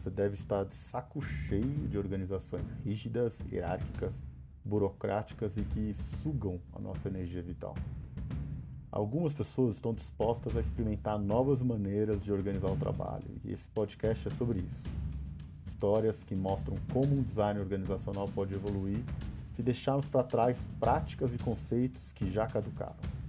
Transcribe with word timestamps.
você 0.00 0.08
deve 0.08 0.34
estar 0.34 0.64
de 0.64 0.74
saco 0.74 1.20
cheio 1.20 1.86
de 1.88 1.98
organizações 1.98 2.64
rígidas, 2.82 3.38
hierárquicas, 3.52 4.12
burocráticas 4.64 5.54
e 5.58 5.62
que 5.62 5.94
sugam 6.22 6.58
a 6.72 6.78
nossa 6.78 7.08
energia 7.08 7.42
vital. 7.42 7.74
Algumas 8.90 9.34
pessoas 9.34 9.74
estão 9.74 9.92
dispostas 9.92 10.56
a 10.56 10.60
experimentar 10.60 11.18
novas 11.18 11.60
maneiras 11.60 12.22
de 12.22 12.32
organizar 12.32 12.70
o 12.70 12.76
trabalho, 12.76 13.28
e 13.44 13.52
esse 13.52 13.68
podcast 13.68 14.26
é 14.26 14.30
sobre 14.30 14.60
isso. 14.60 14.82
Histórias 15.66 16.22
que 16.22 16.34
mostram 16.34 16.76
como 16.92 17.18
um 17.18 17.22
design 17.22 17.60
organizacional 17.60 18.26
pode 18.28 18.54
evoluir 18.54 19.02
se 19.54 19.62
deixarmos 19.62 20.06
para 20.06 20.24
trás 20.24 20.58
práticas 20.80 21.34
e 21.34 21.38
conceitos 21.38 22.10
que 22.12 22.30
já 22.30 22.46
caducaram. 22.46 23.19